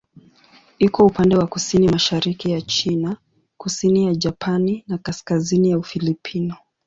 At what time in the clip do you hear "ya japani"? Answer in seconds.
4.05-4.83